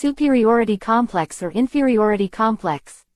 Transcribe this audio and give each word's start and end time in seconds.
superiority 0.00 0.76
complex 0.76 1.42
or 1.42 1.50
inferiority 1.50 2.28
complex. 2.28 3.07